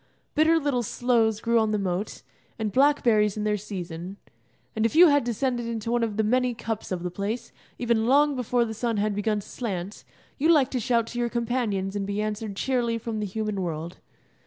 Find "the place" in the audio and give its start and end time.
7.03-7.51